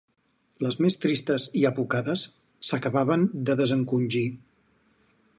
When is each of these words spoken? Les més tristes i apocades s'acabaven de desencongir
Les 0.65 0.75
més 0.83 0.95
tristes 1.01 1.43
i 1.59 1.65
apocades 1.69 2.23
s'acabaven 2.69 3.27
de 3.51 3.57
desencongir 3.63 4.23